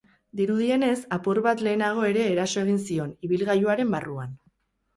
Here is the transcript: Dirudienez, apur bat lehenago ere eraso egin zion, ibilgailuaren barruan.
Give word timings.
Dirudienez, 0.37 1.03
apur 1.17 1.41
bat 1.49 1.61
lehenago 1.67 2.07
ere 2.13 2.25
eraso 2.31 2.65
egin 2.65 2.81
zion, 2.89 3.15
ibilgailuaren 3.29 3.95
barruan. 3.99 4.37